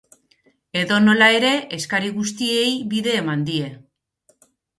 Edonola 0.79 1.27
ere, 1.39 1.51
eskari 1.77 2.09
guztiei 2.15 2.73
bide 2.95 3.15
eman 3.21 3.45
die. 3.51 3.71